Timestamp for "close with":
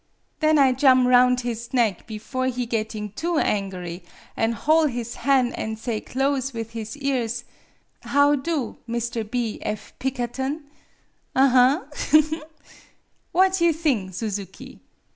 6.01-6.71